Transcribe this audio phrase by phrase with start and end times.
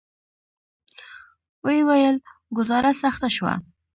[1.65, 2.15] ویې ویل:
[2.57, 3.53] ګوزاره سخته شوه.